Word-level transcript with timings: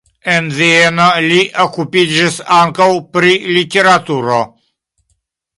En 0.35 0.45
Vieno 0.59 1.05
li 1.25 1.37
okupiĝis 1.65 2.39
ankaŭ 2.61 2.89
pri 3.19 3.37
literaturo. 3.59 4.43